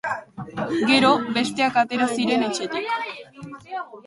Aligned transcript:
Gero, 0.91 1.11
besteak 1.35 1.77
atera 1.83 2.09
ziren 2.17 2.47
etxetik. 2.47 2.91